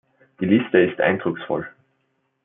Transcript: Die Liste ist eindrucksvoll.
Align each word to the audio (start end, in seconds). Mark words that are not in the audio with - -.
Die 0.39 0.47
Liste 0.47 0.79
ist 0.79 0.99
eindrucksvoll. 0.99 1.69